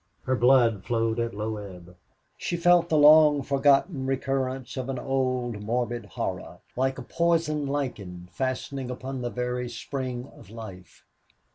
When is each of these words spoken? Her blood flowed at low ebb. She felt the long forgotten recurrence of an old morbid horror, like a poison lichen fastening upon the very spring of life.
Her 0.23 0.35
blood 0.35 0.83
flowed 0.83 1.19
at 1.19 1.35
low 1.35 1.57
ebb. 1.57 1.95
She 2.35 2.57
felt 2.57 2.89
the 2.89 2.97
long 2.97 3.43
forgotten 3.43 4.07
recurrence 4.07 4.75
of 4.75 4.89
an 4.89 4.97
old 4.97 5.61
morbid 5.61 6.05
horror, 6.05 6.57
like 6.75 6.97
a 6.97 7.03
poison 7.03 7.67
lichen 7.67 8.27
fastening 8.31 8.89
upon 8.89 9.21
the 9.21 9.29
very 9.29 9.69
spring 9.69 10.27
of 10.35 10.49
life. 10.49 11.05